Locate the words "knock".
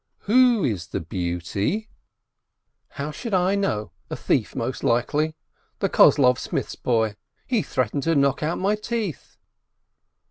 8.15-8.41